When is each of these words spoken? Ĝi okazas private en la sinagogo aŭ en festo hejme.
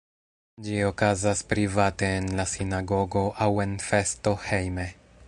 Ĝi 0.67 0.77
okazas 0.85 1.43
private 1.51 2.09
en 2.21 2.31
la 2.39 2.45
sinagogo 2.55 3.23
aŭ 3.47 3.51
en 3.67 3.81
festo 3.89 4.39
hejme. 4.49 4.89